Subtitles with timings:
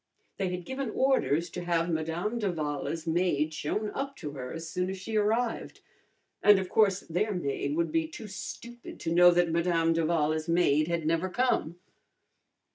[0.37, 4.89] They had given orders to have Madame d'Avala's maid shown up to her as soon
[4.89, 5.81] as she arrived,
[6.41, 10.87] and of course their maid would be too stupid to know that Madame d'Avala's maid
[10.87, 11.75] had never come.